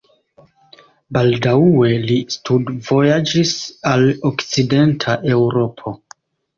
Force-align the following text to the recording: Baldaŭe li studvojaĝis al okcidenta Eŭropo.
Baldaŭe 1.17 1.91
li 2.07 2.17
studvojaĝis 2.37 3.55
al 3.95 4.09
okcidenta 4.35 5.21
Eŭropo. 5.39 5.99